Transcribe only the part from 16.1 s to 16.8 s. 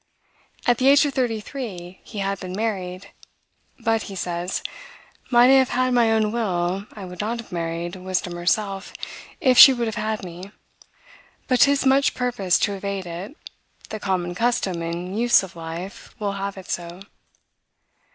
will have it